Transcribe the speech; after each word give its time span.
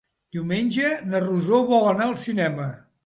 Diumenge 0.37 0.93
na 1.11 1.21
Rosó 1.25 1.59
vol 1.73 1.87
anar 1.91 2.09
al 2.11 2.17
cinema. 2.23 2.67